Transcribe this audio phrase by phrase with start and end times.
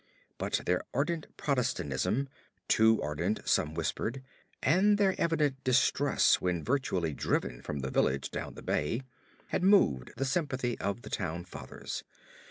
[0.39, 2.27] But their ardent Protestantism
[2.67, 4.23] too ardent, some whispered
[4.63, 9.03] and their evident distress when virtually driven from the village down the bay,
[9.49, 12.03] had moved the sympathy of the town fathers.